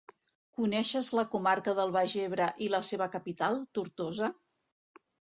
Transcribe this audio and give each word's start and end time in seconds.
Coneixes 0.59 1.09
la 1.17 1.25
comarca 1.33 1.75
del 1.79 1.91
Baix 1.95 2.15
Ebre 2.21 2.47
i 2.67 2.69
la 2.75 2.79
seva 2.87 3.07
capital, 3.17 3.59
Tortosa? 3.79 4.31